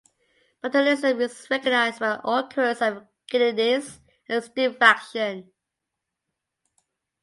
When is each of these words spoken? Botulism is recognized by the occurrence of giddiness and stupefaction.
Botulism 0.63 1.19
is 1.21 1.47
recognized 1.51 1.99
by 1.99 2.15
the 2.15 2.27
occurrence 2.27 2.81
of 2.81 3.05
giddiness 3.27 3.99
and 4.27 4.43
stupefaction. 4.43 5.51